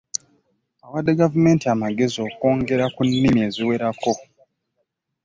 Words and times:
Awadde 0.85 1.11
gavumenti 1.21 1.65
amagezi 1.73 2.17
okwongera 2.27 2.85
ku 2.95 3.01
nnimi 3.07 3.39
eziwerako. 3.47 4.13